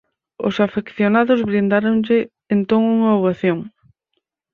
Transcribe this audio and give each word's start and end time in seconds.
Os 0.47 0.55
afeccionados 0.65 1.39
brindáronlle 1.49 2.19
entón 2.55 2.81
unha 2.95 3.11
ovación. 3.19 3.59